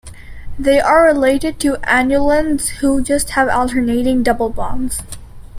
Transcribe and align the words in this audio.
They 0.57 0.79
are 0.81 1.03
related 1.05 1.59
to 1.59 1.75
annulenes 1.83 2.69
who 2.79 2.97
have 2.97 3.05
just 3.05 3.37
alternating 3.37 4.23
double 4.23 4.49
bonds. 4.49 4.97